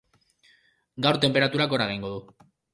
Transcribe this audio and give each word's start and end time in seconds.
Gaur, 1.07 1.21
tenperaturak 1.27 1.77
gora 1.77 1.89
egingo 1.93 2.15
du. 2.19 2.51